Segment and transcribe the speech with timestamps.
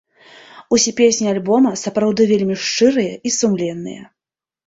[0.75, 4.01] Усе песні альбома сапраўды вельмі шчырыя і сумленныя.